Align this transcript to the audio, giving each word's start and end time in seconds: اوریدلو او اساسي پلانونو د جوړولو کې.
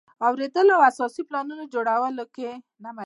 اوریدلو 0.27 0.73
او 0.77 0.83
اساسي 0.91 1.21
پلانونو 1.27 1.63
د 1.67 1.71
جوړولو 1.73 2.25
کې. 2.35 2.51